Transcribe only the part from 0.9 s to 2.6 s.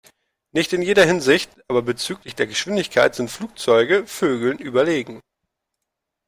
Hinsicht, aber bezüglich der